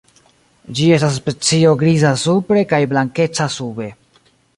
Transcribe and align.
Ĝi 0.77 0.85
estas 0.95 1.19
specio 1.19 1.73
griza 1.81 2.13
supre 2.21 2.63
kaj 2.73 2.79
blankeca 2.95 3.47
sube. 3.57 3.91